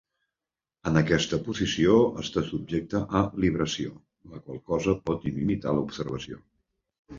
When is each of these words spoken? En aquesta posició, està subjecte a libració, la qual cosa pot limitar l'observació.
En 0.91 0.95
aquesta 1.01 1.37
posició, 1.47 1.97
està 2.23 2.43
subjecte 2.47 3.03
a 3.21 3.23
libració, 3.45 3.93
la 4.33 4.43
qual 4.49 4.61
cosa 4.73 4.99
pot 5.11 5.31
limitar 5.39 5.77
l'observació. 5.79 6.45